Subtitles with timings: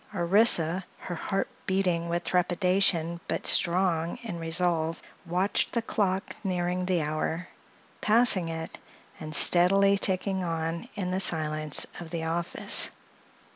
[0.15, 7.03] Orissa, her heart beating with trepidation but strong in resolve, watched the clock nearing the
[7.03, 7.49] hour,
[8.01, 8.79] passing it,
[9.19, 12.89] and steadily ticking on in the silence of the office.